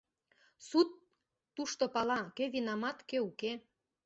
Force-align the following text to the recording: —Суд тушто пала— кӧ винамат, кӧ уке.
—Суд 0.67 0.89
тушто 1.55 1.83
пала— 1.93 2.19
кӧ 2.37 2.45
винамат, 2.53 2.97
кӧ 3.09 3.17
уке. 3.29 3.51